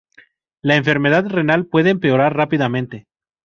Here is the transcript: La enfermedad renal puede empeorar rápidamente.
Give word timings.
La 0.63 0.77
enfermedad 0.77 1.27
renal 1.27 1.67
puede 1.67 1.91
empeorar 1.91 2.35
rápidamente. 2.35 3.05